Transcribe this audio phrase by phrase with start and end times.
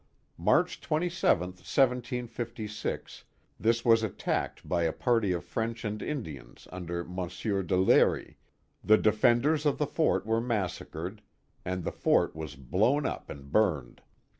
[0.39, 3.23] March 27, 1756,
[3.59, 8.35] this wasattacked by a party of French and Indians under Monsieur de Lery,
[8.83, 11.21] the defenders of the fort were massacred,
[11.63, 14.01] and the fort was blown up and burned.